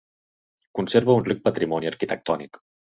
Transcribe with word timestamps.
Conserva 0.79 1.17
un 1.19 1.29
ric 1.29 1.45
patrimoni 1.47 1.95
arquitectònic. 1.95 2.65